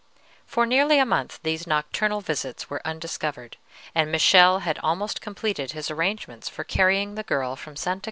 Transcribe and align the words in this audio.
For 0.47 0.65
nearly 0.65 0.97
a 0.97 1.05
month 1.05 1.39
these 1.43 1.67
nocturnal 1.67 2.21
visits 2.21 2.71
were 2.71 2.81
undiscovered, 2.83 3.57
and 3.93 4.11
Michele 4.11 4.61
had 4.61 4.79
almost 4.79 5.21
completed 5.21 5.73
his 5.73 5.91
arrangements 5.91 6.49
for 6.49 6.63
carrying 6.63 7.13
the 7.13 7.21
girl 7.21 7.55
from 7.55 7.75
Sta. 7.75 7.99